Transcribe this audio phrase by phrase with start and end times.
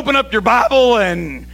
[0.00, 1.46] open up your Bible and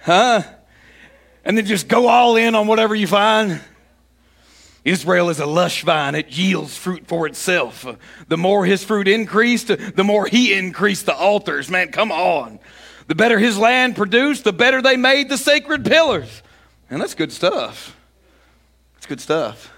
[0.00, 0.42] Huh?
[1.44, 3.60] And then just go all in on whatever you find.
[4.84, 6.16] Israel is a lush vine.
[6.16, 7.86] It yields fruit for itself.
[8.26, 11.70] The more his fruit increased, the more he increased the altars.
[11.70, 12.58] Man, come on.
[13.06, 16.42] The better his land produced, the better they made the sacred pillars.
[16.90, 17.96] And that's good stuff.
[19.02, 19.74] It's good stuff.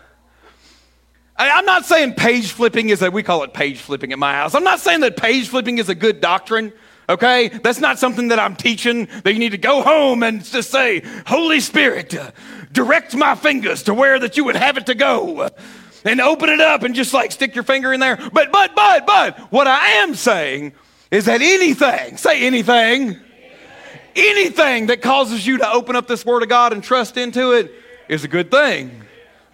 [1.34, 4.34] I, am not saying page flipping is a, we call it page flipping at my
[4.34, 4.54] house.
[4.54, 6.74] I'm not saying that page flipping is a good doctrine.
[7.08, 7.48] Okay?
[7.48, 11.02] That's not something that I'm teaching that you need to go home and just say,
[11.26, 12.32] Holy Spirit, uh,
[12.70, 15.48] direct my fingers to where that you would have it to go.
[16.04, 18.16] And open it up and just like stick your finger in there.
[18.30, 20.74] But, but, but, but, what I am saying
[21.10, 23.18] is that anything, say anything,
[24.14, 27.72] anything that causes you to open up this Word of God and trust into it
[28.06, 29.03] is a good thing.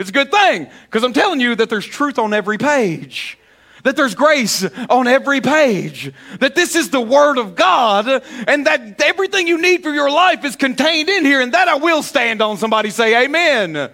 [0.01, 3.39] It's a good thing because I'm telling you that there's truth on every page
[3.83, 9.01] that there's grace on every page, that this is the Word of God, and that
[9.01, 12.43] everything you need for your life is contained in here, and that I will stand
[12.43, 12.57] on.
[12.59, 13.91] Somebody say, Amen.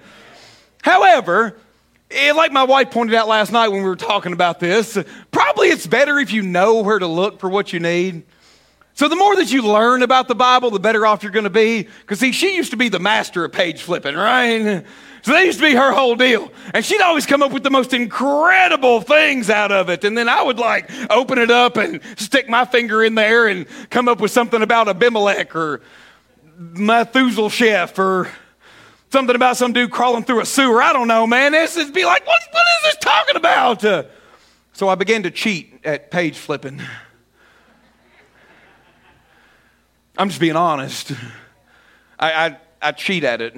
[0.82, 1.56] However,
[2.10, 4.98] eh, like my wife pointed out last night when we were talking about this,
[5.30, 8.24] probably it's better if you know where to look for what you need.
[8.94, 11.50] So the more that you learn about the Bible, the better off you're going to
[11.50, 11.82] be.
[11.82, 14.86] Because see, she used to be the master of page flipping, right?
[15.26, 16.52] So that used to be her whole deal.
[16.72, 20.04] And she'd always come up with the most incredible things out of it.
[20.04, 23.66] And then I would like open it up and stick my finger in there and
[23.90, 25.82] come up with something about Abimelech or
[26.56, 28.30] Methuselah chef or
[29.10, 30.80] something about some dude crawling through a sewer.
[30.80, 31.50] I don't know, man.
[31.50, 33.84] This is be like, what, what is this talking about?
[33.84, 34.04] Uh,
[34.74, 36.80] so I began to cheat at page flipping.
[40.16, 41.10] I'm just being honest.
[42.16, 43.56] I, I, I cheat at it.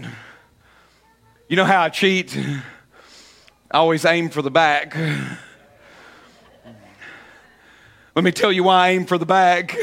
[1.49, 2.37] You know how I cheat?
[2.37, 4.95] I always aim for the back.
[8.15, 9.75] Let me tell you why I aim for the back.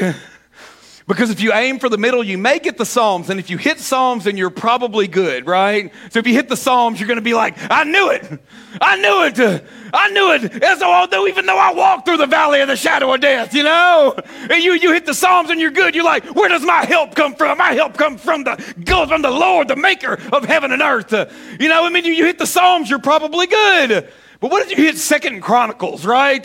[1.08, 3.30] Because if you aim for the middle, you may get the Psalms.
[3.30, 5.92] And if you hit Psalms, then you're probably good, right?
[6.10, 8.40] So if you hit the Psalms, you're going to be like, I knew it.
[8.80, 9.64] I knew it.
[9.94, 10.64] I knew it.
[10.64, 13.62] As although even though I walked through the valley of the shadow of death, you
[13.62, 14.16] know?
[14.50, 15.94] And you, you hit the Psalms and you're good.
[15.94, 17.58] You're like, where does my help come from?
[17.58, 21.12] My help comes from the, goes from the Lord, the maker of heaven and earth.
[21.60, 24.12] you know, I mean, you, you hit the Psalms, you're probably good.
[24.40, 26.44] But what if you hit Second Chronicles, right?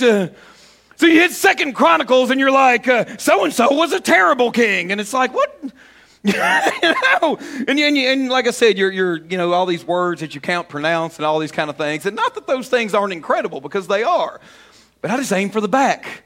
[1.02, 2.86] So you hit Second Chronicles and you're like,
[3.20, 4.92] so and so was a terrible king.
[4.92, 5.60] And it's like, what?
[6.24, 7.40] you know?
[7.68, 10.42] And, and, and, like I said, you're, you're, you know, all these words that you
[10.42, 12.06] can't pronounce and all these kind of things.
[12.06, 14.40] And not that those things aren't incredible because they are.
[15.02, 16.22] But I just aim for the back.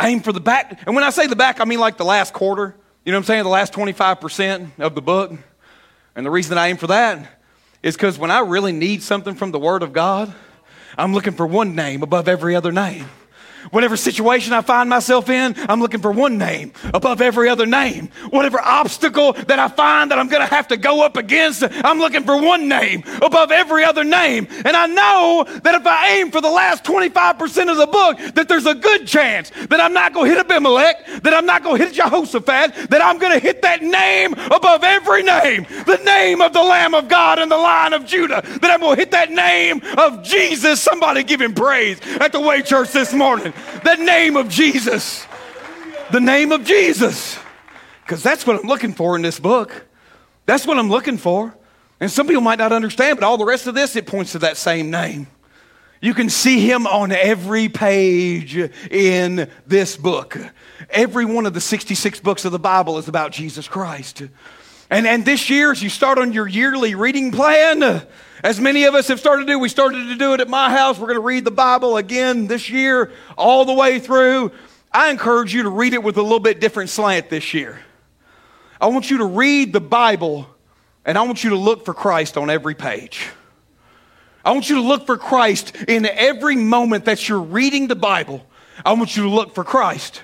[0.00, 0.86] Aim for the back.
[0.86, 2.74] And when I say the back, I mean like the last quarter.
[3.04, 3.42] You know what I'm saying?
[3.42, 5.32] The last 25% of the book.
[6.14, 7.42] And the reason that I aim for that
[7.82, 10.34] is because when I really need something from the Word of God,
[10.96, 13.04] I'm looking for one name above every other name.
[13.70, 18.08] Whatever situation I find myself in, I'm looking for one name above every other name.
[18.30, 21.98] Whatever obstacle that I find that I'm going to have to go up against, I'm
[21.98, 24.48] looking for one name above every other name.
[24.64, 28.48] And I know that if I aim for the last 25% of the book, that
[28.48, 31.78] there's a good chance that I'm not going to hit Abimelech, that I'm not going
[31.78, 36.40] to hit Jehoshaphat, that I'm going to hit that name above every name, the name
[36.40, 39.10] of the Lamb of God and the Lion of Judah, that I'm going to hit
[39.10, 40.80] that name of Jesus.
[40.80, 43.52] Somebody give him praise at the Way Church this morning.
[43.84, 45.26] The name of Jesus.
[46.12, 47.38] The name of Jesus.
[48.02, 49.86] Because that's what I'm looking for in this book.
[50.46, 51.56] That's what I'm looking for.
[51.98, 54.38] And some people might not understand, but all the rest of this, it points to
[54.40, 55.26] that same name.
[56.00, 60.38] You can see him on every page in this book.
[60.90, 64.22] Every one of the 66 books of the Bible is about Jesus Christ.
[64.90, 68.06] And, and this year, as you start on your yearly reading plan,
[68.42, 70.70] as many of us have started to do, we started to do it at my
[70.70, 70.98] house.
[70.98, 74.52] We're going to read the Bible again this year, all the way through.
[74.92, 77.78] I encourage you to read it with a little bit different slant this year.
[78.80, 80.48] I want you to read the Bible
[81.04, 83.28] and I want you to look for Christ on every page.
[84.44, 88.44] I want you to look for Christ in every moment that you're reading the Bible.
[88.84, 90.22] I want you to look for Christ.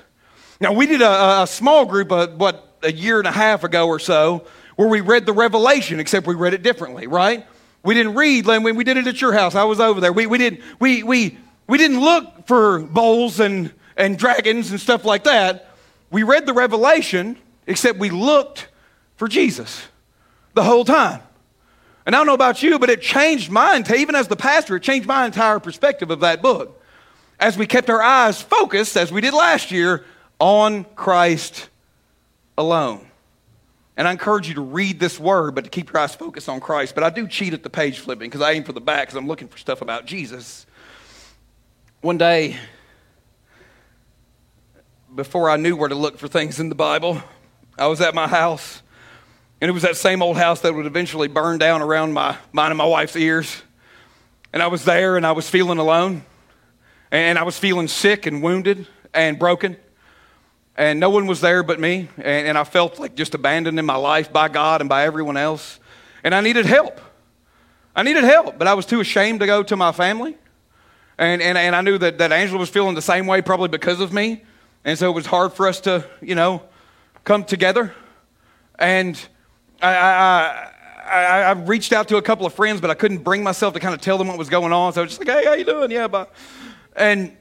[0.60, 3.88] Now, we did a, a small group, of, what, a year and a half ago
[3.88, 7.46] or so, where we read the Revelation, except we read it differently, right?
[7.82, 9.54] We didn't read when we did it at your house.
[9.54, 10.12] I was over there.
[10.12, 15.04] We, we, didn't, we, we, we didn't look for bowls and, and dragons and stuff
[15.04, 15.70] like that.
[16.10, 17.36] We read the Revelation,
[17.66, 18.68] except we looked
[19.16, 19.82] for Jesus
[20.54, 21.22] the whole time.
[22.04, 24.82] And I don't know about you, but it changed mine, even as the pastor, it
[24.82, 26.80] changed my entire perspective of that book.
[27.38, 30.04] As we kept our eyes focused, as we did last year,
[30.38, 31.68] on Christ
[32.58, 33.06] alone.
[33.96, 36.60] And I encourage you to read this word, but to keep your eyes focused on
[36.60, 36.94] Christ.
[36.94, 39.16] But I do cheat at the page flipping because I aim for the back because
[39.16, 40.66] I'm looking for stuff about Jesus.
[42.00, 42.56] One day,
[45.14, 47.22] before I knew where to look for things in the Bible,
[47.78, 48.82] I was at my house.
[49.60, 52.70] And it was that same old house that would eventually burn down around my, mine
[52.70, 53.62] and my wife's ears.
[54.52, 56.24] And I was there and I was feeling alone.
[57.10, 59.76] And I was feeling sick and wounded and broken.
[60.76, 62.08] And no one was there but me.
[62.16, 65.36] And, and I felt like just abandoned in my life by God and by everyone
[65.36, 65.78] else.
[66.24, 67.00] And I needed help.
[67.94, 70.36] I needed help, but I was too ashamed to go to my family.
[71.18, 74.00] And, and, and I knew that, that Angela was feeling the same way, probably because
[74.00, 74.42] of me.
[74.84, 76.62] And so it was hard for us to, you know,
[77.24, 77.94] come together.
[78.78, 79.20] And
[79.82, 80.72] I, I,
[81.04, 83.80] I, I reached out to a couple of friends, but I couldn't bring myself to
[83.80, 84.94] kind of tell them what was going on.
[84.94, 85.90] So I was just like, hey, how you doing?
[85.90, 86.32] Yeah, but,
[86.96, 87.36] and,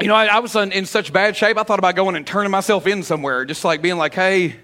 [0.00, 2.26] you know, I, I was in, in, such bad shape, I thought about going and
[2.26, 4.56] turning myself in somewhere, just like being like, hey,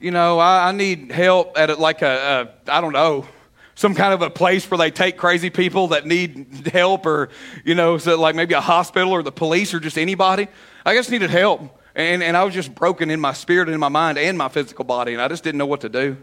[0.00, 3.26] you know, I, I need help at a, like a, a, I don't know,
[3.74, 7.28] some kind of a place where they take crazy people that need help or,
[7.64, 10.48] you know, so like maybe a hospital or the police or just anybody.
[10.84, 11.78] I just needed help.
[11.94, 14.48] And, and I was just broken in my spirit and in my mind and my
[14.48, 16.16] physical body, and I just didn't know what to do.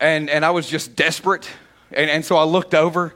[0.00, 1.48] And, and I was just desperate.
[1.92, 3.14] And, and so I looked over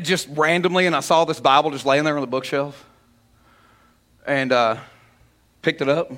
[0.00, 2.88] just randomly, and I saw this Bible just laying there on the bookshelf.
[4.26, 4.78] And uh,
[5.60, 6.10] picked it up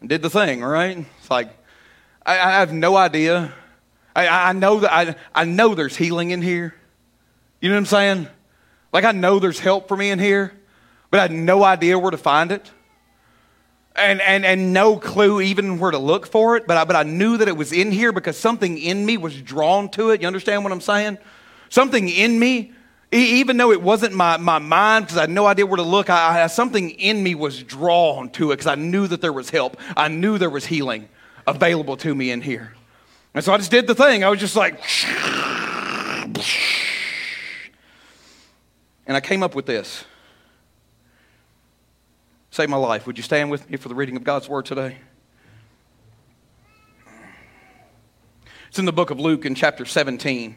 [0.00, 1.04] and did the thing, right?
[1.18, 1.50] It's like,
[2.24, 3.52] I, I have no idea.
[4.14, 6.74] I, I, know that I, I know there's healing in here.
[7.60, 8.28] You know what I'm saying?
[8.92, 10.52] Like, I know there's help for me in here,
[11.10, 12.70] but I had no idea where to find it.
[13.94, 17.02] And, and, and no clue even where to look for it, but I, but I
[17.02, 20.22] knew that it was in here because something in me was drawn to it.
[20.22, 21.18] You understand what I'm saying?
[21.70, 22.72] Something in me,
[23.12, 26.10] even though it wasn't my, my mind because I had no idea where to look,
[26.10, 29.50] I, I, something in me was drawn to it because I knew that there was
[29.50, 29.76] help.
[29.96, 31.08] I knew there was healing
[31.46, 32.74] available to me in here.
[33.32, 34.24] And so I just did the thing.
[34.24, 34.80] I was just like,
[39.06, 40.04] and I came up with this.
[42.50, 43.06] Save my life.
[43.06, 44.98] Would you stand with me for the reading of God's word today?
[48.68, 50.56] It's in the book of Luke in chapter 17.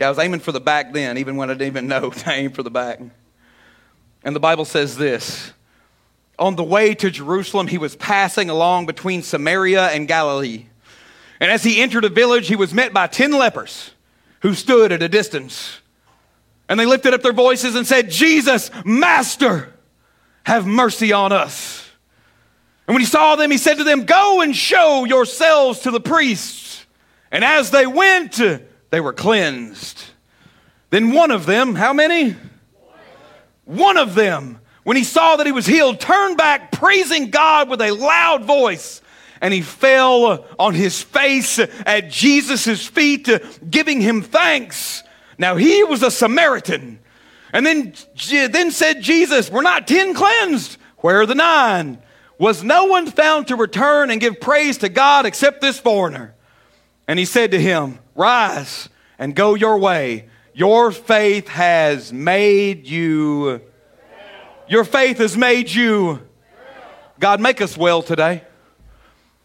[0.00, 2.30] Yeah, I was aiming for the back then, even when I didn't even know to
[2.30, 3.00] aim for the back.
[4.24, 5.52] And the Bible says this
[6.38, 10.66] On the way to Jerusalem, he was passing along between Samaria and Galilee.
[11.38, 13.90] And as he entered a village, he was met by ten lepers
[14.40, 15.80] who stood at a distance.
[16.68, 19.74] And they lifted up their voices and said, Jesus, Master,
[20.44, 21.90] have mercy on us.
[22.86, 26.00] And when he saw them, he said to them, Go and show yourselves to the
[26.00, 26.86] priests.
[27.30, 28.40] And as they went,
[28.90, 30.02] they were cleansed.
[30.90, 32.36] Then one of them, how many?
[33.64, 37.80] One of them, when he saw that he was healed, turned back, praising God with
[37.80, 39.00] a loud voice
[39.40, 43.28] and he fell on his face at Jesus' feet,
[43.70, 45.02] giving him thanks.
[45.38, 46.98] Now he was a Samaritan.
[47.52, 47.94] And then,
[48.28, 50.76] then said Jesus, We're not ten cleansed.
[50.98, 51.98] Where are the nine?
[52.38, 56.34] Was no one found to return and give praise to God except this foreigner?
[57.08, 60.28] And he said to him, Rise and go your way.
[60.52, 63.62] Your faith has made you.
[64.68, 66.20] Your faith has made you.
[67.18, 68.42] God, make us well today.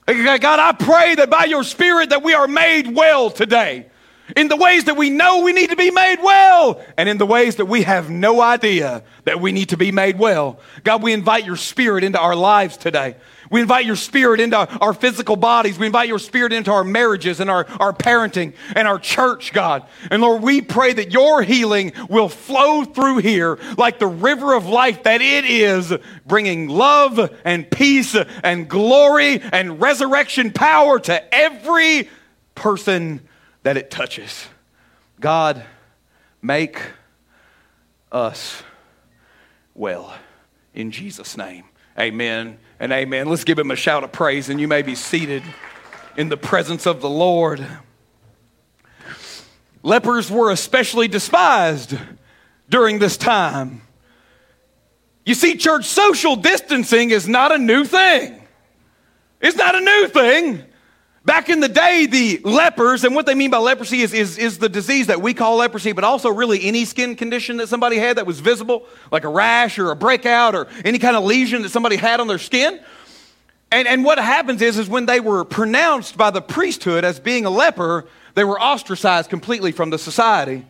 [0.05, 3.87] God, I pray that by your Spirit that we are made well today.
[4.35, 7.25] In the ways that we know we need to be made well, and in the
[7.25, 10.59] ways that we have no idea that we need to be made well.
[10.83, 13.15] God, we invite your Spirit into our lives today.
[13.49, 15.77] We invite your spirit into our physical bodies.
[15.77, 19.85] We invite your spirit into our marriages and our, our parenting and our church, God.
[20.09, 24.65] And Lord, we pray that your healing will flow through here like the river of
[24.65, 25.93] life that it is,
[26.25, 32.09] bringing love and peace and glory and resurrection power to every
[32.55, 33.27] person
[33.63, 34.47] that it touches.
[35.19, 35.63] God,
[36.41, 36.81] make
[38.11, 38.63] us
[39.75, 40.13] well.
[40.73, 41.65] In Jesus' name,
[41.97, 43.27] amen and amen.
[43.27, 45.43] Let's give him a shout of praise, and you may be seated
[46.17, 47.65] in the presence of the Lord.
[49.83, 51.97] Lepers were especially despised
[52.69, 53.81] during this time.
[55.25, 58.41] You see, church, social distancing is not a new thing.
[59.41, 60.63] It's not a new thing.
[61.25, 64.59] Back in the day, the lepers, and what they mean by leprosy is, is, is
[64.59, 68.17] the disease that we call leprosy, but also really any skin condition that somebody had
[68.17, 71.69] that was visible, like a rash or a breakout or any kind of lesion that
[71.69, 72.79] somebody had on their skin.
[73.71, 77.47] And, and what happens is, is when they were pronounced by the priesthood as being
[77.47, 78.05] a leper,
[78.35, 80.63] they were ostracized completely from the society.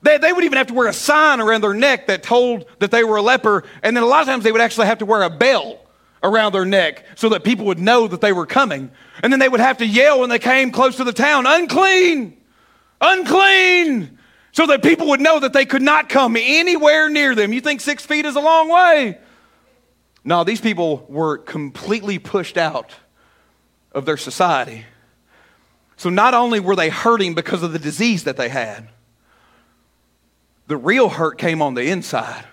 [0.00, 2.90] They, they would even have to wear a sign around their neck that told that
[2.90, 3.64] they were a leper.
[3.82, 5.78] And then a lot of times they would actually have to wear a bell
[6.22, 8.90] around their neck so that people would know that they were coming.
[9.22, 12.36] And then they would have to yell when they came close to the town, unclean,
[13.00, 14.18] unclean,
[14.52, 17.52] so that people would know that they could not come anywhere near them.
[17.52, 19.18] You think six feet is a long way?
[20.24, 22.94] No, these people were completely pushed out
[23.92, 24.84] of their society.
[25.96, 28.88] So not only were they hurting because of the disease that they had,
[30.66, 32.44] the real hurt came on the inside.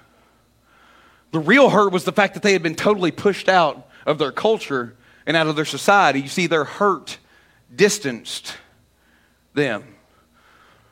[1.31, 4.31] The real hurt was the fact that they had been totally pushed out of their
[4.31, 6.21] culture and out of their society.
[6.21, 7.17] You see, their hurt
[7.75, 8.55] distanced
[9.53, 9.95] them.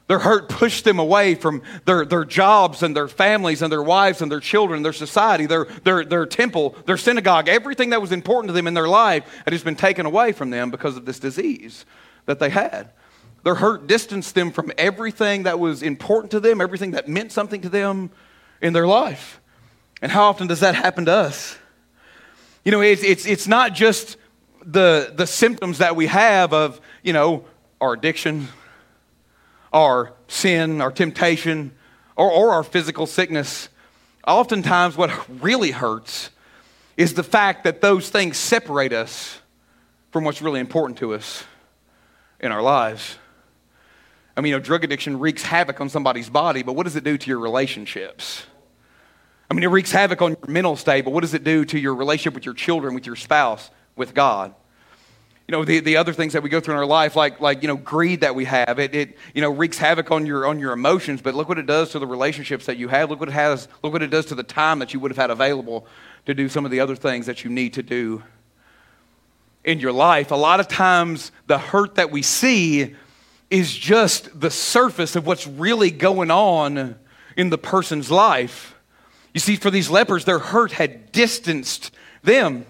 [0.08, 4.22] Their hurt pushed them away from their, their jobs and their families and their wives
[4.22, 7.48] and their children, their society, their, their, their temple, their synagogue.
[7.48, 10.52] Everything that was important to them in their life had just been taken away from
[10.52, 11.86] them because of this disease
[12.28, 12.92] that they had.
[13.44, 17.62] Their hurt distanced them from everything that was important to them, everything that meant something
[17.62, 18.12] to them
[18.62, 19.42] in their life.
[20.02, 21.58] And how often does that happen to us?
[22.64, 24.18] You know, it's, it's, it's not just
[24.66, 27.46] the, the symptoms that we have of, you know,
[27.80, 28.48] our addiction,
[29.72, 31.72] our sin, our temptation,
[32.16, 33.70] or, or our physical sickness.
[34.28, 35.12] Oftentimes, what
[35.42, 36.32] really hurts
[36.98, 39.40] is the fact that those things separate us
[40.12, 41.44] from what's really important to us
[42.40, 43.18] in our lives.
[44.38, 47.04] I mean, you know, drug addiction wreaks havoc on somebody's body, but what does it
[47.04, 48.46] do to your relationships?
[49.50, 51.80] I mean, it wreaks havoc on your mental state, but what does it do to
[51.80, 54.54] your relationship with your children, with your spouse, with God?
[55.48, 57.62] you know the, the other things that we go through in our life like like
[57.62, 60.60] you know greed that we have it, it you know wreaks havoc on your on
[60.60, 63.10] your emotions but look what it does to the relationships that you have.
[63.10, 65.18] Look what it has look what it does to the time that you would have
[65.18, 65.86] had available
[66.26, 68.24] to do some of the other things that you need to do
[69.64, 70.32] in your life.
[70.32, 72.96] A lot of times the hurt that we see
[73.52, 76.96] is just the surface of what's really going on
[77.38, 78.75] in the person's life
[79.36, 81.92] you see for these lepers their hurt had distanced
[82.24, 82.66] them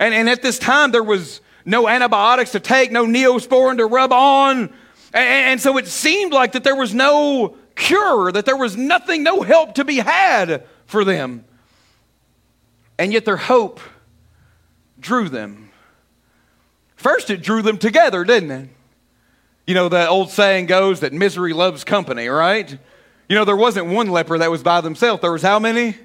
[0.00, 4.12] and, and at this time there was no antibiotics to take, no neosporin to rub
[4.12, 4.72] on.
[5.12, 9.22] And, and so it seemed like that there was no cure, that there was nothing,
[9.22, 11.44] no help to be had for them.
[12.98, 13.78] And yet their hope
[14.98, 15.70] drew them.
[16.96, 18.68] First, it drew them together, didn't it?
[19.66, 22.78] You know, the old saying goes that misery loves company, right?
[23.30, 25.22] You know, there wasn't one leper that was by themselves.
[25.22, 25.96] There was how many?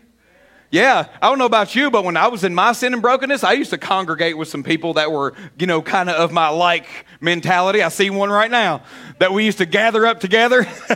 [0.70, 3.44] Yeah, I don't know about you, but when I was in my sin and brokenness,
[3.44, 6.50] I used to congregate with some people that were, you know, kind of of my
[6.50, 6.86] like
[7.22, 7.82] mentality.
[7.82, 8.84] I see one right now
[9.18, 10.68] that we used to gather up together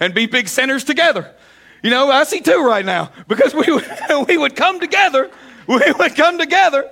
[0.00, 1.30] and be big sinners together.
[1.82, 3.86] You know, I see two right now because we would,
[4.26, 5.30] we would come together.
[5.66, 6.90] We would come together.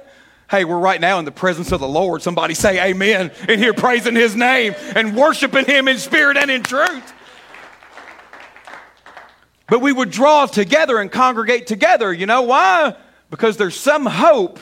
[0.50, 2.20] Hey, we're right now in the presence of the Lord.
[2.20, 6.62] Somebody say amen in here praising his name and worshiping him in spirit and in
[6.62, 7.14] truth.
[9.68, 12.12] But we would draw together and congregate together.
[12.12, 12.96] You know why?
[13.30, 14.58] Because there's some hope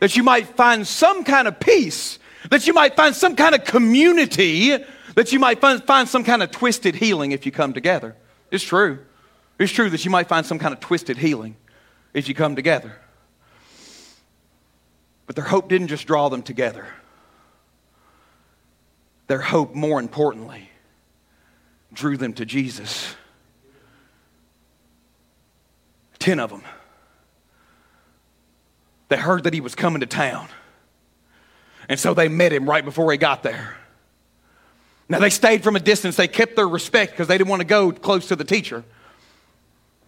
[0.00, 2.18] that you might find some kind of peace,
[2.50, 4.78] that you might find some kind of community,
[5.14, 8.16] that you might find, some kind of twisted healing if you come together.
[8.50, 8.98] It's true.
[9.58, 11.56] It's true that you might find some kind of twisted healing
[12.14, 12.96] if you come together.
[15.26, 16.86] But their hope didn't just draw them together.
[19.26, 20.70] Their hope, more importantly,
[21.92, 23.14] drew them to Jesus.
[26.26, 26.62] Ten of them.
[29.10, 30.48] They heard that he was coming to town.
[31.88, 33.76] And so they met him right before he got there.
[35.08, 36.16] Now they stayed from a distance.
[36.16, 38.82] They kept their respect because they didn't want to go close to the teacher.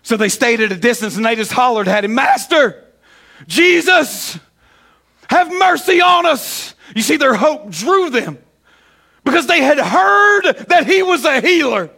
[0.03, 2.85] So they stayed at a distance and they just hollered at him, Master,
[3.47, 4.41] Jesus,
[5.31, 6.75] have mercy on us.
[6.97, 8.39] You see, their hope drew them
[9.23, 11.91] because they had heard that he was a healer.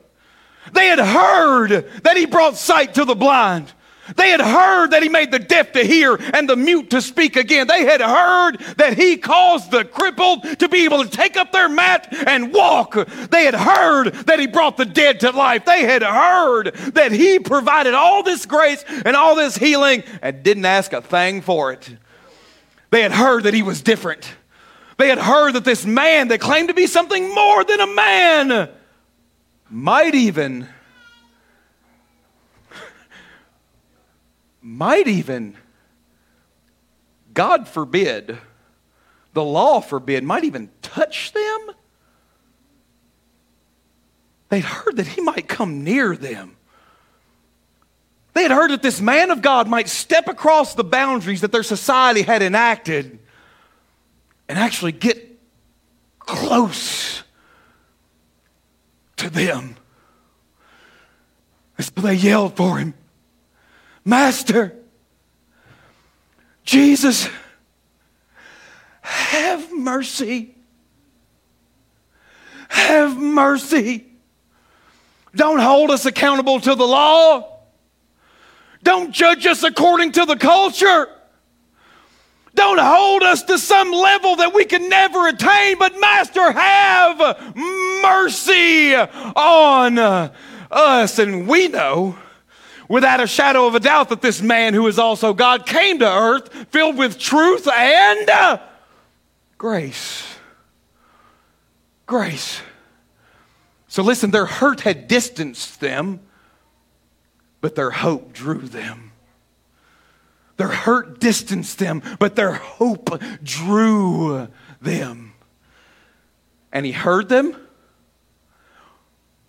[0.75, 3.73] They had heard that he brought sight to the blind.
[4.17, 7.37] They had heard that he made the deaf to hear and the mute to speak
[7.37, 7.67] again.
[7.67, 11.69] They had heard that he caused the crippled to be able to take up their
[11.69, 12.95] mat and walk.
[13.31, 15.65] They had heard that he brought the dead to life.
[15.65, 20.65] They had heard that he provided all this grace and all this healing and didn't
[20.65, 21.97] ask a thing for it.
[22.91, 24.35] They had heard that he was different.
[24.99, 28.69] They had heard that this man that claimed to be something more than a man
[29.71, 30.69] might even
[34.61, 35.57] might even,
[37.33, 38.39] God forbid,
[39.33, 41.71] the law forbid, might even touch them.
[44.49, 46.57] They'd heard that he might come near them.
[48.33, 51.63] They had heard that this man of God might step across the boundaries that their
[51.63, 53.19] society had enacted
[54.49, 55.39] and actually get
[56.19, 57.23] close
[59.17, 59.77] to them.
[61.77, 62.95] And So they yelled for him
[64.05, 64.77] Master,
[66.65, 67.29] Jesus,
[69.03, 70.55] have mercy.
[72.69, 74.07] Have mercy.
[75.35, 77.61] Don't hold us accountable to the law.
[78.83, 81.09] Don't judge us according to the culture.
[82.55, 87.55] Don't hold us to some level that we can never attain, but Master, have
[88.03, 89.99] mercy on
[90.71, 91.19] us.
[91.19, 92.19] And we know
[92.91, 96.05] without a shadow of a doubt that this man who is also God came to
[96.05, 98.59] earth filled with truth and uh,
[99.57, 100.27] grace.
[102.05, 102.61] Grace.
[103.87, 106.19] So listen, their hurt had distanced them,
[107.61, 109.13] but their hope drew them.
[110.57, 114.49] Their hurt distanced them, but their hope drew
[114.83, 115.33] them.
[116.73, 117.57] And he heard them,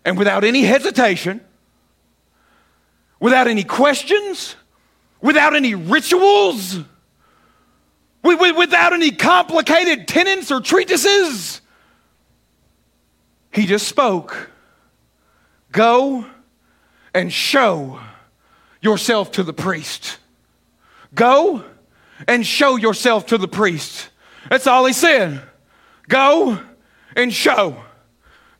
[0.05, 1.41] and without any hesitation,
[3.21, 4.57] without any questions,
[5.21, 6.79] without any rituals,
[8.23, 11.61] without any complicated tenets or treatises,
[13.53, 14.49] he just spoke.
[15.71, 16.25] Go
[17.13, 18.01] and show
[18.81, 20.17] yourself to the priest.
[21.13, 21.63] Go
[22.27, 24.09] and show yourself to the priest.
[24.49, 25.41] That's all he said.
[26.07, 26.59] Go
[27.15, 27.83] and show.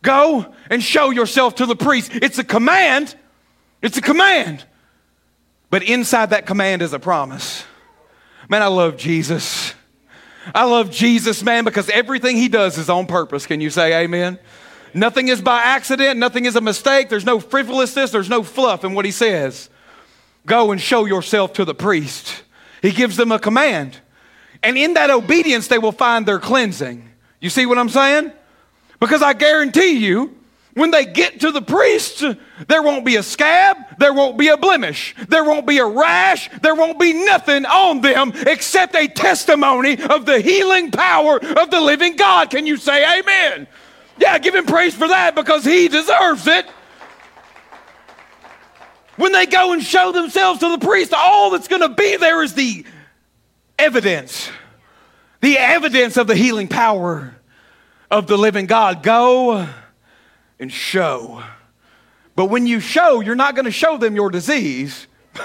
[0.01, 2.12] Go and show yourself to the priest.
[2.13, 3.15] It's a command.
[3.82, 4.66] It's a command.
[5.70, 7.64] But inside that command is a promise.
[8.50, 9.74] Man, I love Jesus.
[10.54, 13.46] I love Jesus, man, because everything he does is on purpose.
[13.46, 14.40] Can you say amen?
[14.94, 17.10] Nothing is by accident, nothing is a mistake.
[17.10, 19.70] There's no frivolousness, there's no fluff in what he says.
[20.46, 22.44] Go and show yourself to the priest.
[22.82, 24.00] He gives them a command.
[24.64, 27.08] And in that obedience, they will find their cleansing.
[27.40, 28.32] You see what I'm saying?
[29.00, 30.36] Because I guarantee you,
[30.74, 32.24] when they get to the priest,
[32.68, 36.50] there won't be a scab, there won't be a blemish, there won't be a rash,
[36.62, 41.81] there won't be nothing on them except a testimony of the healing power of the
[41.81, 42.50] living God.
[42.50, 43.68] Can you say amen?
[44.18, 46.66] Yeah, give him praise for that because he deserves it.
[49.18, 52.42] When they go and show themselves to the priest, all that's going to be there
[52.44, 52.86] is the
[53.77, 54.50] evidence.
[55.42, 57.36] The evidence of the healing power
[58.10, 59.03] of the living God.
[59.03, 59.68] Go
[60.62, 61.44] and show.
[62.36, 65.08] But when you show, you're not going to show them your disease.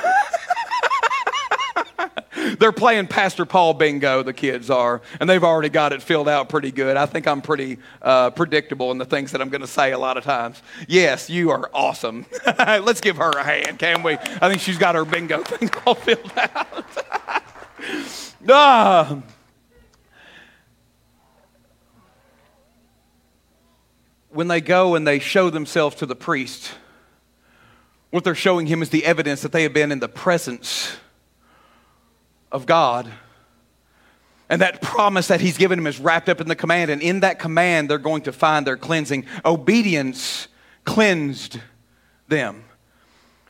[2.61, 6.49] They're playing Pastor Paul bingo, the kids are, and they've already got it filled out
[6.49, 6.97] pretty good.
[6.97, 9.99] I think I'm pretty uh, predictable in the things that I'm going to say a
[9.99, 10.63] lot of times.
[10.87, 12.25] Yes, you are awesome.
[12.59, 14.13] Let's give her a hand, can we?
[14.13, 16.85] I think she's got her bingo thing all filled out.
[18.49, 19.23] ah.
[24.37, 26.75] When they go and they show themselves to the priest,
[28.11, 30.95] what they're showing him is the evidence that they have been in the presence
[32.53, 33.11] of God.
[34.51, 36.91] And that promise that he's given them is wrapped up in the command.
[36.91, 39.25] And in that command, they're going to find their cleansing.
[39.43, 40.49] Obedience
[40.85, 41.59] cleansed
[42.29, 42.63] them.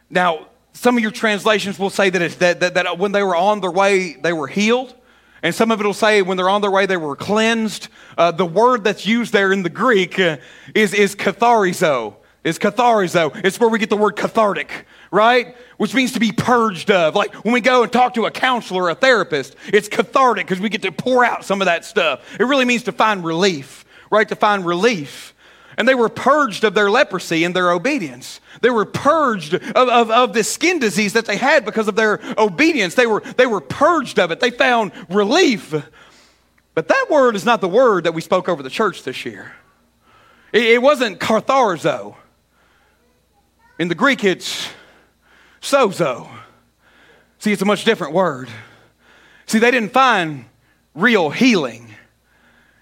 [0.09, 3.35] Now, some of your translations will say that, it's, that, that, that when they were
[3.35, 4.95] on their way, they were healed.
[5.47, 7.87] And some of it will say when they're on their way, they were cleansed.
[8.19, 10.39] Uh, the word that's used there in the Greek uh,
[10.75, 12.17] is, is katharizo.
[12.43, 13.31] Is katharizo.
[13.45, 15.57] It's where we get the word cathartic right?
[15.77, 17.15] Which means to be purged of.
[17.15, 20.61] Like when we go and talk to a counselor or a therapist, it's cathartic because
[20.61, 22.25] we get to pour out some of that stuff.
[22.41, 24.29] It really means to find relief, right?
[24.29, 25.33] To find relief.
[25.77, 28.41] And they were purged of their leprosy and their obedience.
[28.63, 32.21] They were purged of, of, of this skin disease that they had because of their
[32.39, 32.95] obedience.
[32.95, 34.41] They were, they were purged of it.
[34.41, 35.75] They found relief.
[36.75, 39.55] But that word is not the word that we spoke over the church this year.
[40.53, 42.17] It, it wasn't katharzo.
[43.79, 44.71] In the Greek, it's
[45.61, 46.29] sozo.
[47.39, 48.49] See, it's a much different word.
[49.45, 50.47] See, they didn't find
[50.95, 51.95] real healing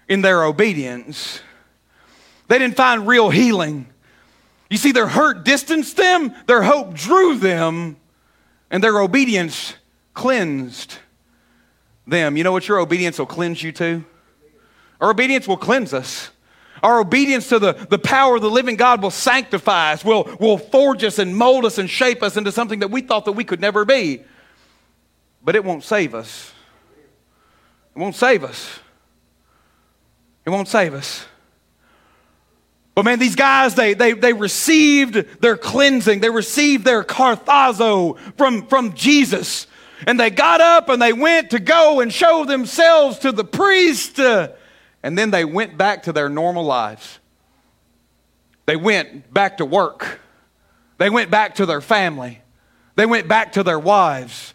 [0.07, 1.41] in their obedience.
[2.47, 3.87] They didn't find real healing.
[4.69, 7.97] You see, their hurt distanced them, their hope drew them,
[8.69, 9.75] and their obedience
[10.13, 10.97] cleansed
[12.07, 12.37] them.
[12.37, 14.03] You know what your obedience will cleanse you to?
[15.01, 16.31] Our obedience will cleanse us.
[16.83, 20.57] Our obedience to the, the power of the living God will sanctify us, will, will
[20.57, 23.43] forge us and mold us and shape us into something that we thought that we
[23.43, 24.23] could never be.
[25.43, 26.51] But it won't save us.
[27.95, 28.79] It won't save us.
[30.45, 31.25] It won't save us.
[32.95, 36.21] But man, these guys, they, they, they received their cleansing.
[36.21, 39.67] They received their katharzo from, from Jesus.
[40.07, 44.17] And they got up and they went to go and show themselves to the priest.
[44.17, 47.19] And then they went back to their normal lives.
[48.65, 50.21] They went back to work.
[50.97, 52.41] They went back to their family.
[52.95, 54.54] They went back to their wives.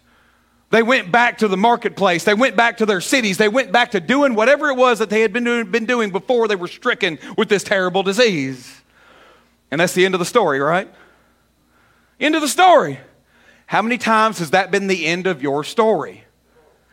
[0.71, 2.23] They went back to the marketplace.
[2.23, 3.37] They went back to their cities.
[3.37, 6.11] They went back to doing whatever it was that they had been doing, been doing
[6.11, 8.81] before they were stricken with this terrible disease.
[9.69, 10.89] And that's the end of the story, right?
[12.21, 12.99] End of the story.
[13.65, 16.23] How many times has that been the end of your story?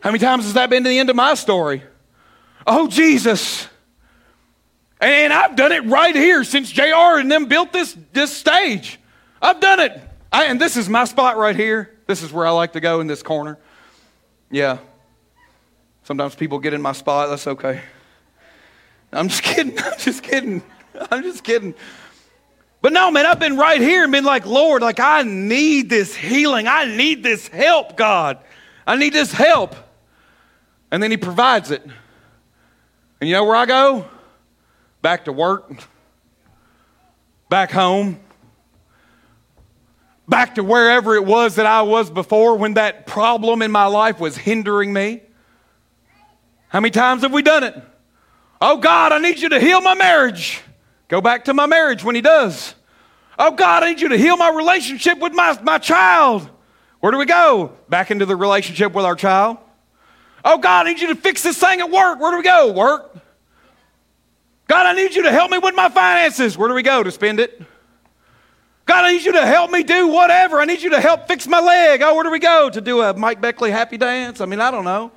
[0.00, 1.84] How many times has that been the end of my story?
[2.66, 3.68] Oh, Jesus.
[5.00, 8.98] And I've done it right here since JR and them built this, this stage.
[9.40, 10.00] I've done it.
[10.32, 11.96] I, and this is my spot right here.
[12.06, 13.56] This is where I like to go in this corner.
[14.50, 14.78] Yeah.
[16.04, 17.28] Sometimes people get in my spot.
[17.28, 17.82] That's okay.
[19.12, 19.78] I'm just kidding.
[19.78, 20.62] I'm just kidding.
[21.10, 21.74] I'm just kidding.
[22.80, 26.14] But no, man, I've been right here and been like, Lord, like, I need this
[26.14, 26.68] healing.
[26.68, 28.38] I need this help, God.
[28.86, 29.74] I need this help.
[30.90, 31.82] And then He provides it.
[33.20, 34.08] And you know where I go?
[35.02, 35.70] Back to work,
[37.48, 38.20] back home,
[40.28, 44.20] back to wherever it was that I was before when that problem in my life
[44.20, 45.22] was hindering me.
[46.68, 47.74] How many times have we done it?
[48.60, 50.60] Oh God, I need you to heal my marriage.
[51.08, 52.74] Go back to my marriage when He does.
[53.38, 56.48] Oh God, I need you to heal my relationship with my, my child.
[57.00, 57.72] Where do we go?
[57.88, 59.58] Back into the relationship with our child.
[60.44, 62.20] Oh God, I need you to fix this thing at work.
[62.20, 62.72] Where do we go?
[62.72, 63.16] Work.
[64.66, 66.58] God, I need you to help me with my finances.
[66.58, 67.62] Where do we go to spend it?
[68.88, 70.60] God, I need you to help me do whatever.
[70.60, 72.00] I need you to help fix my leg.
[72.00, 72.70] Oh, where do we go?
[72.70, 74.40] To do a Mike Beckley happy dance?
[74.40, 75.12] I mean, I don't know.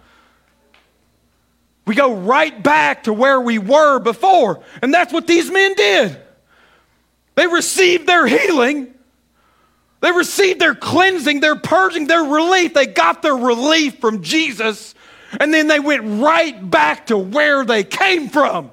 [1.88, 4.62] We go right back to where we were before.
[4.82, 6.20] And that's what these men did.
[7.36, 8.94] They received their healing,
[10.02, 12.74] they received their cleansing, their purging, their relief.
[12.74, 14.96] They got their relief from Jesus.
[15.40, 18.72] And then they went right back to where they came from.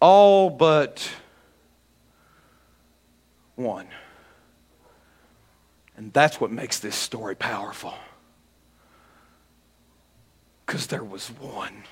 [0.00, 1.08] All but
[3.56, 3.86] one.
[5.96, 7.94] And that's what makes this story powerful.
[10.66, 11.84] Because there was one.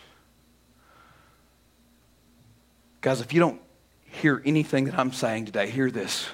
[3.00, 3.60] Guys, if you don't
[4.04, 6.26] hear anything that I'm saying today, hear this.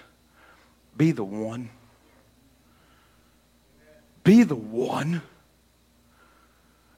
[0.96, 1.70] Be the one.
[4.24, 5.22] Be the one.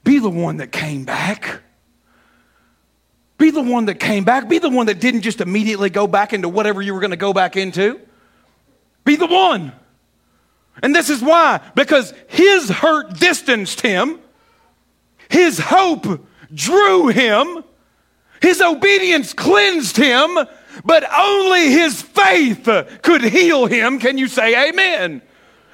[0.03, 1.61] Be the one that came back.
[3.39, 4.49] Be the one that came back.
[4.49, 7.17] Be the one that didn't just immediately go back into whatever you were going to
[7.17, 8.01] go back into.
[9.05, 9.73] Be the one.
[10.83, 14.19] And this is why because his hurt distanced him,
[15.29, 17.65] his hope drew him,
[18.41, 20.39] his obedience cleansed him,
[20.85, 22.69] but only his faith
[23.03, 23.99] could heal him.
[23.99, 25.23] Can you say amen?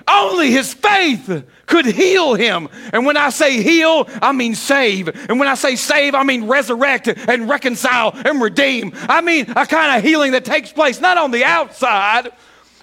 [0.09, 2.69] Only his faith could heal him.
[2.93, 5.09] And when I say heal, I mean save.
[5.29, 8.93] And when I say save, I mean resurrect and reconcile and redeem.
[8.95, 12.31] I mean a kind of healing that takes place not on the outside,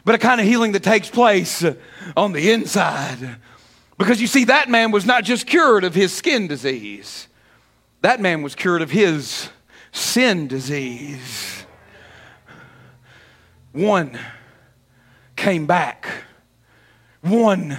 [0.06, 1.64] but a kind of healing that takes place
[2.16, 3.38] on the inside.
[3.98, 7.28] Because you see, that man was not just cured of his skin disease,
[8.02, 9.50] that man was cured of his
[9.92, 11.66] sin disease.
[13.72, 14.20] One
[15.36, 16.08] came back,
[17.22, 17.78] one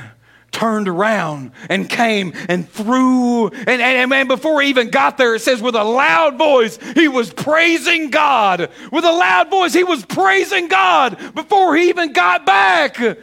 [0.55, 3.49] turned around and came and threw.
[3.49, 7.09] And, and, and before he even got there, it says, with a loud voice, he
[7.09, 8.71] was praising God.
[8.91, 12.99] With a loud voice, he was praising God before he even got back.
[13.01, 13.19] And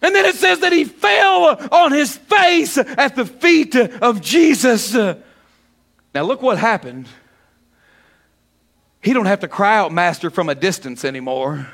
[0.00, 4.94] then it says that he fell on his face at the feet of Jesus.
[4.94, 7.08] Now, look what happened.
[9.02, 11.68] He don't have to cry out, Master, from a distance anymore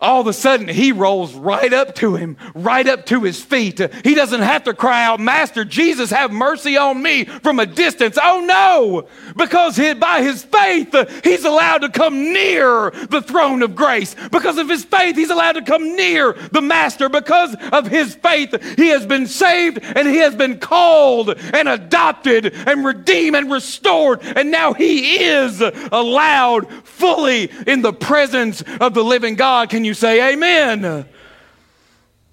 [0.00, 3.80] all of a sudden he rolls right up to him, right up to his feet.
[4.04, 8.18] He doesn't have to cry out, Master Jesus, have mercy on me from a distance.
[8.22, 14.14] Oh no, because by his faith, he's allowed to come near the throne of grace.
[14.30, 17.08] Because of his faith, he's allowed to come near the Master.
[17.08, 22.52] Because of his faith, he has been saved and he has been called and adopted
[22.52, 24.20] and redeemed and restored.
[24.22, 29.70] And now he is allowed fully in the presence of the living God.
[29.70, 31.06] Can you say amen?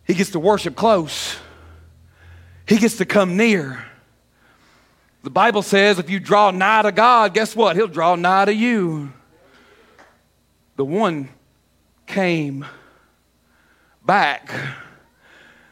[0.05, 1.37] He gets to worship close,
[2.67, 3.85] he gets to come near.
[5.23, 7.77] The Bible says if you draw nigh to God, guess what?
[7.77, 9.13] He'll draw nigh to you.
[10.75, 11.29] The one
[12.07, 12.65] came
[14.05, 14.51] back.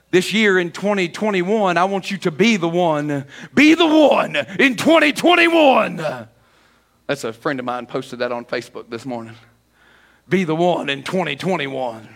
[0.10, 3.26] This year in 2021, I want you to be the one.
[3.54, 5.98] Be the one in 2021.
[7.08, 9.36] That's a friend of mine posted that on Facebook this morning
[10.32, 12.10] be the one in 2021.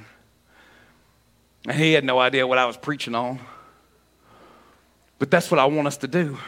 [1.68, 3.40] And he had no idea what I was preaching on.
[5.20, 6.40] But that's what I want us to do.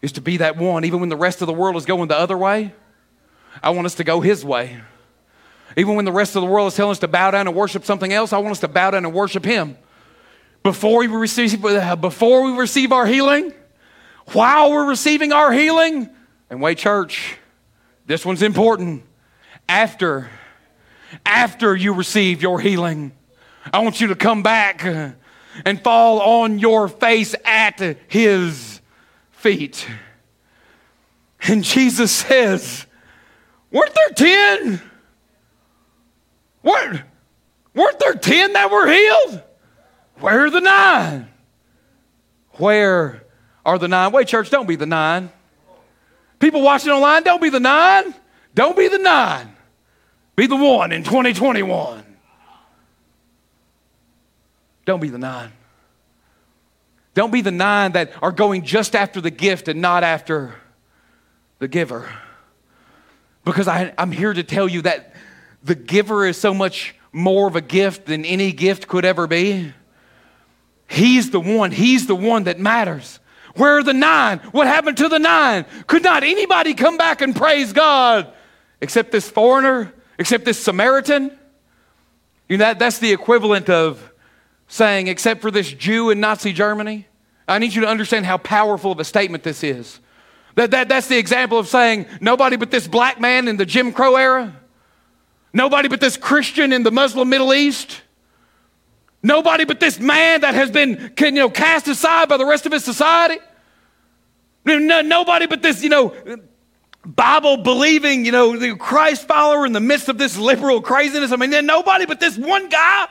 [0.00, 2.16] Is to be that one even when the rest of the world is going the
[2.16, 2.72] other way.
[3.62, 4.80] I want us to go his way.
[5.76, 7.84] Even when the rest of the world is telling us to bow down and worship
[7.84, 9.76] something else, I want us to bow down and worship Him.
[10.62, 13.52] Before we receive, before we receive our healing,
[14.32, 16.08] while we're receiving our healing,
[16.48, 17.36] and wait, church,
[18.06, 19.04] this one's important.
[19.68, 20.30] After,
[21.24, 23.12] after you receive your healing,
[23.72, 24.84] I want you to come back
[25.64, 28.80] and fall on your face at His
[29.32, 29.86] feet.
[31.42, 32.86] And Jesus says,
[33.70, 34.82] Weren't there 10?
[36.62, 37.02] Weren't,
[37.74, 39.42] weren't there 10 that were healed?
[40.18, 41.28] Where are the nine?
[42.52, 43.22] Where
[43.64, 44.12] are the nine?
[44.12, 45.30] Wait, church, don't be the nine.
[46.38, 48.14] People watching online, don't be the nine.
[48.54, 49.55] Don't be the nine.
[50.36, 52.04] Be the one in 2021.
[54.84, 55.52] Don't be the nine.
[57.14, 60.54] Don't be the nine that are going just after the gift and not after
[61.58, 62.08] the giver.
[63.44, 65.14] Because I, am here to tell you that
[65.64, 69.72] the giver is so much more of a gift than any gift could ever be.
[70.88, 73.18] He's the one, He's the one that matters.
[73.54, 74.40] Where are the nine?
[74.52, 75.64] What happened to the nine?
[75.86, 78.30] Could not anybody come back and praise God
[78.82, 81.36] except this foreigner, except this Samaritan?
[82.48, 84.12] You know, that, that's the equivalent of
[84.68, 87.06] saying, except for this Jew in Nazi Germany.
[87.48, 90.00] I need you to understand how powerful of a statement this is.
[90.56, 93.92] That, that, that's the example of saying, nobody but this black man in the Jim
[93.92, 94.56] Crow era,
[95.52, 98.02] nobody but this Christian in the Muslim Middle East,
[99.22, 102.72] nobody but this man that has been you know, cast aside by the rest of
[102.72, 103.38] his society,
[104.64, 106.14] no, nobody but this, you know,
[107.06, 111.30] Bible believing, you know, the Christ follower in the midst of this liberal craziness.
[111.30, 113.06] I mean, then nobody but this one guy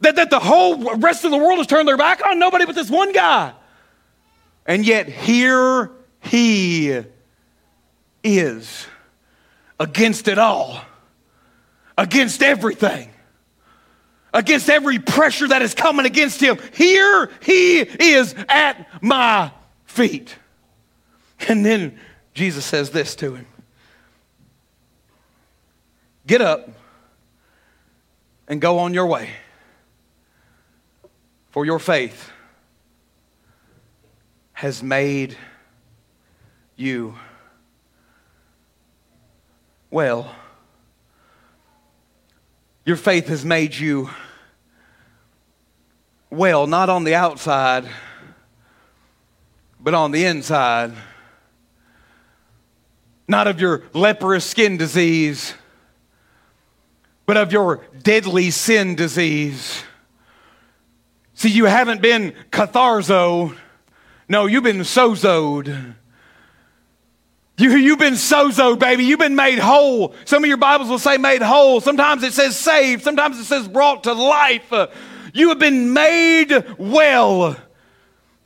[0.00, 2.38] that, that the whole rest of the world has turned their back on?
[2.38, 3.52] Nobody but this one guy.
[4.66, 7.02] And yet, here he
[8.24, 8.86] is
[9.78, 10.80] against it all,
[11.96, 13.10] against everything,
[14.34, 16.58] against every pressure that is coming against him.
[16.74, 19.52] Here he is at my
[19.84, 20.34] feet.
[21.48, 21.98] And then
[22.36, 23.46] Jesus says this to him
[26.26, 26.68] Get up
[28.46, 29.30] and go on your way
[31.48, 32.30] for your faith
[34.52, 35.34] has made
[36.76, 37.16] you
[39.90, 40.30] well.
[42.84, 44.10] Your faith has made you
[46.28, 47.88] well, not on the outside,
[49.80, 50.92] but on the inside.
[53.28, 55.54] Not of your leprous skin disease,
[57.26, 59.82] but of your deadly sin disease.
[61.34, 63.54] See, you haven't been katharzo.
[64.28, 65.94] No, you've been sozoed.
[67.58, 69.04] You, you've been sozoed, baby.
[69.04, 70.14] You've been made whole.
[70.24, 71.80] Some of your Bibles will say made whole.
[71.80, 73.02] Sometimes it says saved.
[73.02, 74.72] Sometimes it says brought to life.
[75.32, 77.56] You have been made well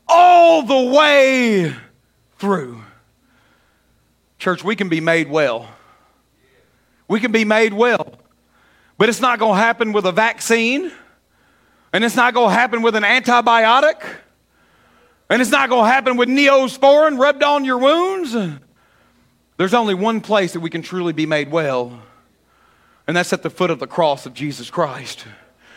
[0.08, 1.74] all the way
[2.38, 2.82] through.
[4.40, 5.68] Church, we can be made well.
[7.06, 8.14] We can be made well.
[8.98, 10.90] But it's not going to happen with a vaccine.
[11.92, 14.02] And it's not going to happen with an antibiotic.
[15.28, 18.34] And it's not going to happen with neosporin rubbed on your wounds.
[19.60, 22.02] There's only one place that we can truly be made well,
[23.06, 25.26] and that's at the foot of the cross of Jesus Christ.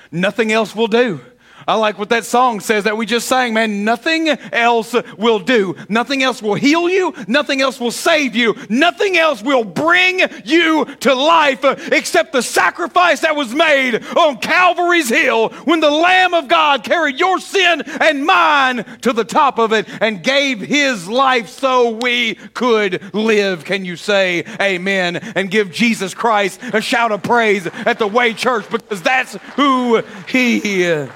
[0.10, 1.19] Nothing else will do.
[1.67, 3.86] I like what that song says that we just sang, man.
[3.86, 5.76] Nothing else will do.
[5.88, 7.13] Nothing else will heal you.
[7.28, 8.56] Nothing else will save you.
[8.69, 15.10] Nothing else will bring you to life except the sacrifice that was made on Calvary's
[15.10, 19.71] Hill when the Lamb of God carried your sin and mine to the top of
[19.71, 23.63] it and gave his life so we could live.
[23.63, 28.34] Can you say amen and give Jesus Christ a shout of praise at the Way
[28.34, 31.10] Church because that's who he is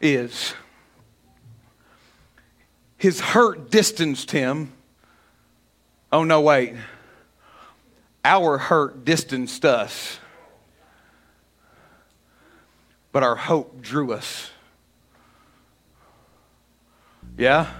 [0.00, 0.54] is
[2.96, 4.72] his hurt distanced him.
[6.12, 6.74] Oh, no, wait.
[8.24, 10.18] Our hurt distanced us,
[13.12, 14.50] but our hope drew us.
[17.38, 17.72] Yeah?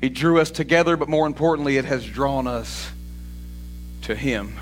[0.00, 2.90] He drew us together, but more importantly, it has drawn us
[4.02, 4.54] to Him.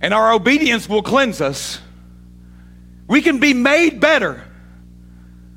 [0.00, 1.80] And our obedience will cleanse us.
[3.08, 4.44] We can be made better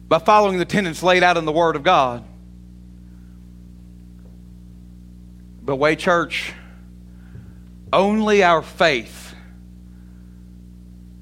[0.08, 2.24] by following the tenets laid out in the Word of God.
[5.62, 6.54] But, Way Church,
[7.94, 9.36] only our faith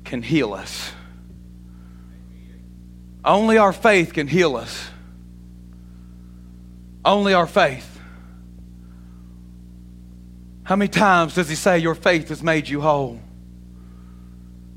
[0.06, 0.92] can heal us.
[3.26, 4.89] Only our faith can heal us.
[7.04, 8.00] Only our faith.
[10.63, 13.20] How many times does he say, Your faith has made you whole?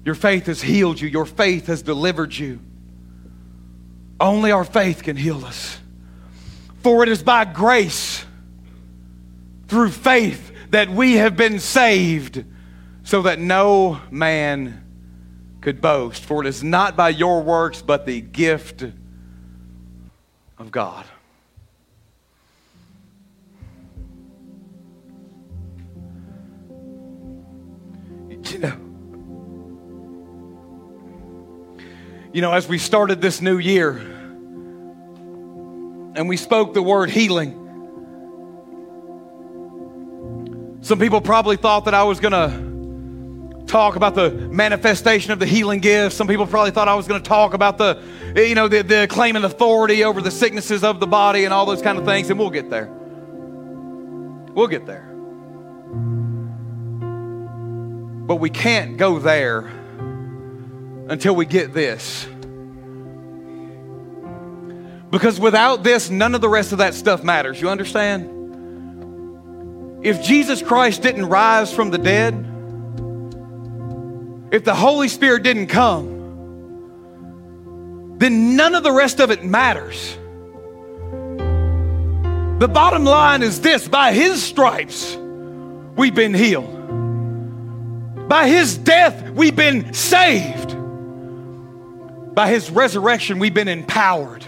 [0.04, 1.08] Your faith has healed you.
[1.08, 2.60] Your faith has delivered you.
[4.20, 5.78] Only our faith can heal us.
[6.82, 8.24] For it is by grace,
[9.68, 12.44] through faith, that we have been saved,
[13.04, 14.84] so that no man
[15.60, 16.24] could boast.
[16.24, 18.84] For it is not by your works, but the gift
[20.58, 21.04] of God.
[28.50, 28.81] You know,
[32.32, 33.90] you know, as we started this new year
[36.14, 37.58] and we spoke the word healing,
[40.80, 45.46] some people probably thought that I was going to talk about the manifestation of the
[45.46, 46.16] healing gifts.
[46.16, 48.02] Some people probably thought I was going to talk about the,
[48.34, 51.82] you know, the, the claiming authority over the sicknesses of the body and all those
[51.82, 52.86] kind of things, and we'll get there.
[54.54, 55.08] We'll get there.
[58.26, 59.70] But we can't go there
[61.12, 62.26] until we get this.
[65.10, 67.60] Because without this, none of the rest of that stuff matters.
[67.60, 68.30] You understand?
[70.02, 72.34] If Jesus Christ didn't rise from the dead,
[74.50, 76.08] if the Holy Spirit didn't come,
[78.18, 80.16] then none of the rest of it matters.
[82.58, 85.14] The bottom line is this by His stripes,
[85.94, 86.82] we've been healed.
[88.32, 90.74] By his death, we've been saved.
[92.34, 94.44] By his resurrection, we've been empowered.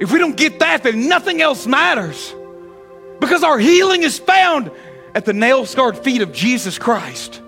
[0.00, 2.34] If we don't get that, then nothing else matters.
[3.20, 4.70] Because our healing is found
[5.14, 7.40] at the nail scarred feet of Jesus Christ.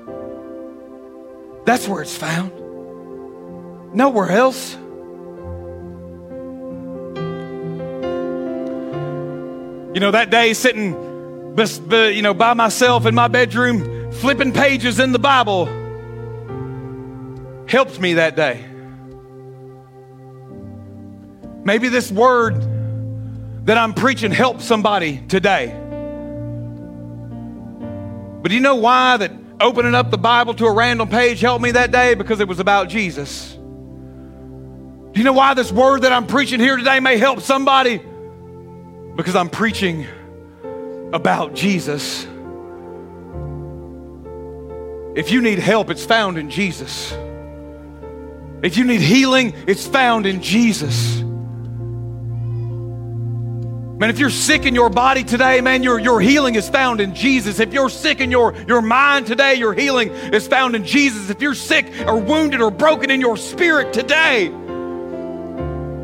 [1.64, 2.53] That's where it's found.
[3.94, 4.75] Nowhere else.
[9.94, 10.92] You know, that day sitting
[11.88, 15.66] you know, by myself in my bedroom, flipping pages in the Bible
[17.66, 18.64] helped me that day.
[21.64, 22.62] Maybe this word
[23.66, 25.74] that I'm preaching helped somebody today.
[28.40, 31.64] But do you know why that opening up the Bible to a random page helped
[31.64, 32.14] me that day?
[32.14, 33.55] Because it was about Jesus.
[33.55, 38.00] Do you know why this word that I'm preaching here today may help somebody?
[39.16, 40.07] Because I'm preaching
[41.12, 42.24] about Jesus.
[45.16, 47.12] If you need help, it's found in Jesus.
[48.62, 51.21] If you need healing, it's found in Jesus.
[53.99, 57.14] Man, if you're sick in your body today, man, your, your healing is found in
[57.14, 57.61] Jesus.
[57.61, 61.31] If you're sick in your, your mind today, your healing is found in Jesus.
[61.31, 64.49] If you're sick or wounded or broken in your spirit today,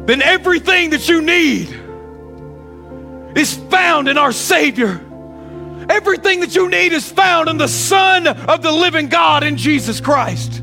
[0.07, 1.69] then everything that you need
[3.37, 4.99] is found in our Savior.
[5.91, 10.01] Everything that you need is found in the Son of the living God in Jesus
[10.01, 10.62] Christ.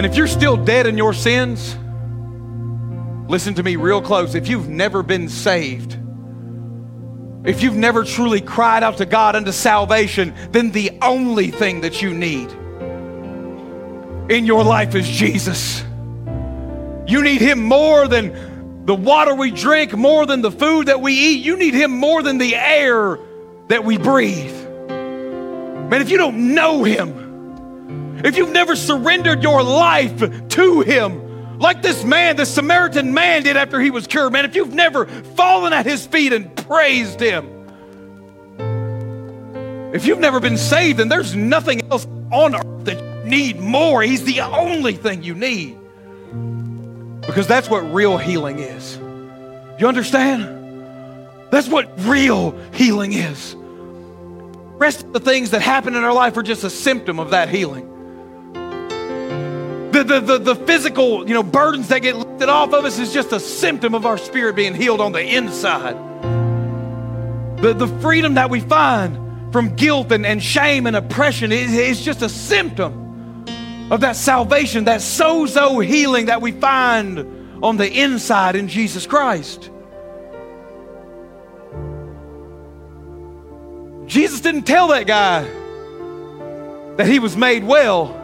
[0.00, 1.76] And if you're still dead in your sins,
[3.30, 4.34] listen to me real close.
[4.34, 5.92] If you've never been saved,
[7.44, 12.00] if you've never truly cried out to God unto salvation, then the only thing that
[12.00, 12.50] you need
[14.32, 15.82] in your life is Jesus.
[17.06, 21.12] You need Him more than the water we drink, more than the food that we
[21.12, 21.44] eat.
[21.44, 23.18] You need Him more than the air
[23.68, 24.66] that we breathe.
[24.88, 27.19] Man, if you don't know Him,
[28.24, 33.56] if you've never surrendered your life to Him, like this man, the Samaritan man did
[33.56, 37.48] after he was cured, man, if you've never fallen at His feet and praised Him,
[39.92, 44.02] if you've never been saved, then there's nothing else on earth that you need more.
[44.02, 45.76] He's the only thing you need.
[47.26, 48.96] Because that's what real healing is.
[49.78, 50.58] You understand?
[51.50, 53.56] That's what real healing is.
[54.78, 57.48] rest of the things that happen in our life are just a symptom of that
[57.48, 57.89] healing.
[60.00, 63.12] The, the, the, the physical you know, burdens that get lifted off of us is
[63.12, 65.94] just a symptom of our spirit being healed on the inside.
[67.60, 72.02] The, the freedom that we find from guilt and, and shame and oppression is, is
[72.02, 73.44] just a symptom
[73.90, 79.68] of that salvation, that sozo healing that we find on the inside in Jesus Christ.
[84.06, 85.42] Jesus didn't tell that guy
[86.96, 88.16] that he was made well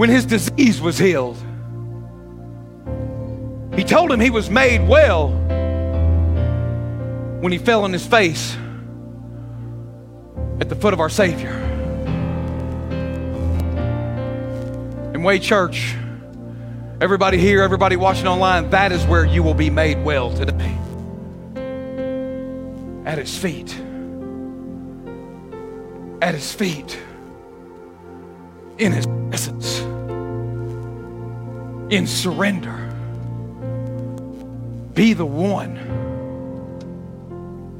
[0.00, 1.36] when his disease was healed.
[3.76, 5.28] He told him he was made well
[7.42, 8.56] when he fell on his face
[10.58, 11.50] at the foot of our Savior.
[15.12, 15.94] And Way Church,
[17.02, 20.78] everybody here, everybody watching online, that is where you will be made well today.
[23.04, 23.78] at his feet.
[26.22, 26.98] At his feet.
[28.80, 29.80] In his presence.
[31.92, 32.90] In surrender.
[34.94, 35.74] Be the one.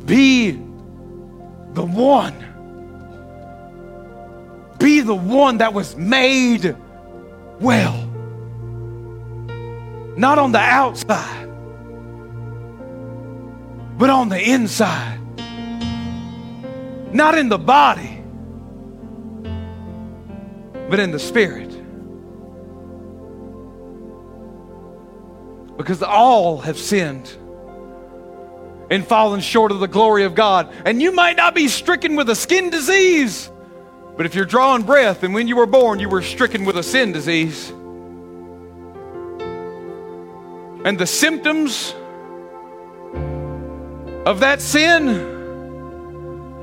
[0.05, 0.51] Be
[1.73, 2.35] the one.
[4.79, 6.77] Be the one that was made
[7.61, 8.07] well.
[10.19, 11.49] Not on the outside,
[13.97, 15.19] but on the inside.
[17.15, 18.20] Not in the body,
[20.91, 21.71] but in the spirit.
[25.79, 27.31] Because all have sinned
[28.91, 30.75] and fallen short of the glory of God.
[30.85, 33.49] And you might not be stricken with a skin disease,
[34.17, 36.83] but if you're drawing breath and when you were born, you were stricken with a
[36.83, 37.71] sin disease.
[40.85, 41.95] And the symptoms
[44.27, 45.07] of that sin,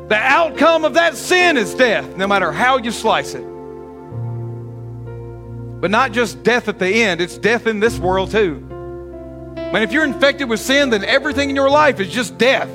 [0.10, 3.57] the outcome of that sin is death, no matter how you slice it.
[5.80, 8.60] But not just death at the end, it's death in this world too.
[8.60, 12.70] Man, if you're infected with sin, then everything in your life is just death.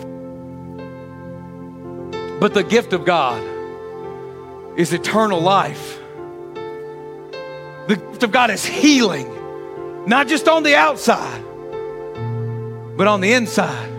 [2.39, 3.43] But the gift of God
[4.79, 5.99] is eternal life.
[7.89, 9.29] The gift of God is healing.
[10.07, 11.43] Not just on the outside,
[12.97, 13.91] but on the inside.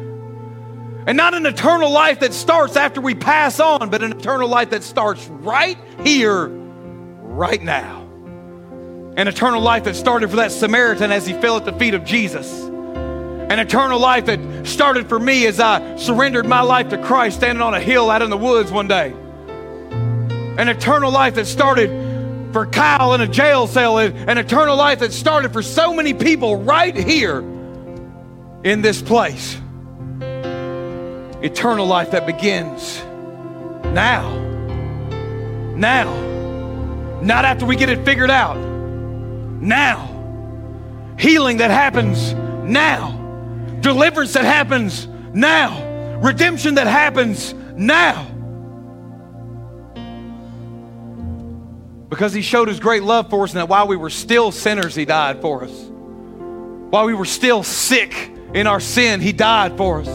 [1.05, 4.69] And not an eternal life that starts after we pass on, but an eternal life
[4.69, 8.02] that starts right here, right now.
[9.15, 12.03] An eternal life that started for that Samaritan as he fell at the feet of
[12.03, 12.51] Jesus.
[12.63, 17.61] An eternal life that started for me as I surrendered my life to Christ standing
[17.61, 19.13] on a hill out in the woods one day.
[20.57, 25.13] An eternal life that started for Kyle in a jail cell, an eternal life that
[25.13, 27.39] started for so many people right here
[28.63, 29.59] in this place.
[31.41, 33.03] Eternal life that begins
[33.93, 34.39] now.
[35.75, 36.31] Now.
[37.21, 38.72] Not after we get it figured out.
[39.63, 41.15] Now.
[41.17, 43.19] Healing that happens now.
[43.79, 46.19] Deliverance that happens now.
[46.19, 48.27] Redemption that happens now.
[52.13, 54.93] because he showed his great love for us and that while we were still sinners,
[54.93, 55.71] he died for us.
[55.71, 60.07] While we were still sick in our sin, he died for us.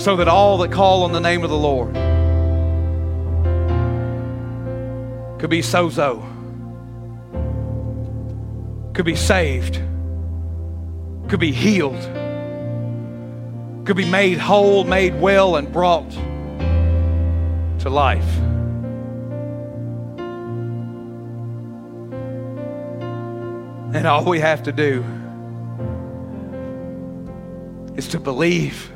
[0.00, 1.96] So that all that call on the name of the Lord
[5.44, 6.24] could be sozo,
[8.94, 9.74] could be saved,
[11.28, 12.00] could be healed,
[13.84, 16.10] could be made whole, made well, and brought
[17.78, 18.38] to life.
[23.94, 25.04] And all we have to do
[27.98, 28.90] is to believe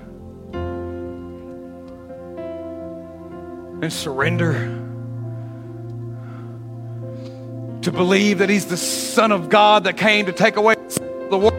[3.83, 4.88] and surrender.
[7.89, 10.75] To believe that He's the Son of God that came to take away
[11.31, 11.55] the world.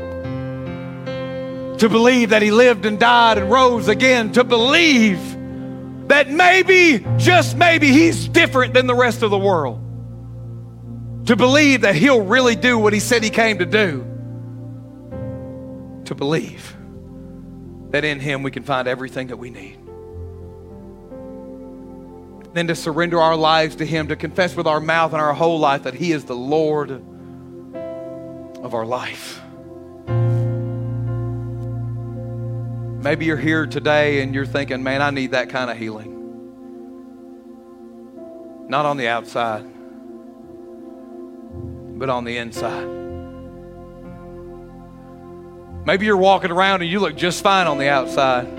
[1.79, 4.31] To believe that He lived and died and rose again.
[4.33, 5.17] To believe
[6.07, 9.79] that maybe, just maybe, he's different than the rest of the world.
[11.25, 14.01] To believe that he'll really do what he said he came to do.
[16.05, 16.77] To believe
[17.89, 19.78] that in him we can find everything that we need.
[22.53, 25.59] Then to surrender our lives to him, to confess with our mouth and our whole
[25.59, 29.39] life that he is the Lord of our life.
[33.01, 36.15] Maybe you're here today and you're thinking, man, I need that kind of healing.
[38.67, 39.63] Not on the outside,
[41.97, 42.87] but on the inside.
[45.85, 48.58] Maybe you're walking around and you look just fine on the outside.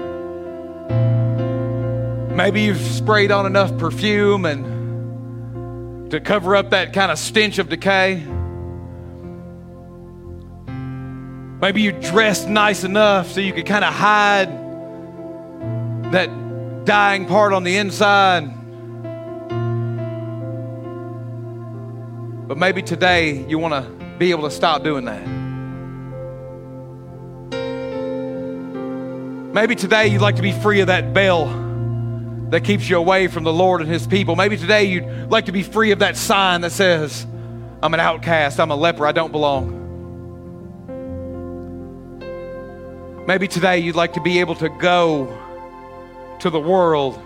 [2.42, 7.68] Maybe you've sprayed on enough perfume and to cover up that kind of stench of
[7.68, 8.24] decay.
[11.60, 14.48] Maybe you dressed nice enough so you could kind of hide
[16.12, 18.46] that dying part on the inside.
[22.48, 23.82] But maybe today you want to
[24.16, 25.26] be able to stop doing that.
[29.52, 31.68] Maybe today you'd like to be free of that bell
[32.50, 34.36] that keeps you away from the Lord and His people.
[34.36, 37.26] Maybe today you'd like to be free of that sign that says,
[37.82, 39.78] I'm an outcast, I'm a leper, I don't belong.
[43.26, 45.36] Maybe today you'd like to be able to go
[46.40, 47.20] to the world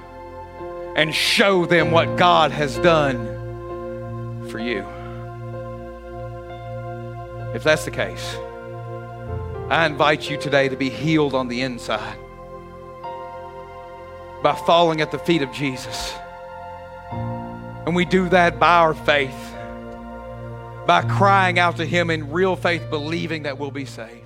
[0.96, 3.26] and show them what God has done
[4.50, 4.84] for you.
[7.54, 8.36] If that's the case,
[9.70, 12.18] I invite you today to be healed on the inside
[14.44, 16.12] by falling at the feet of Jesus.
[17.10, 19.34] And we do that by our faith,
[20.86, 24.23] by crying out to Him in real faith, believing that we'll be saved.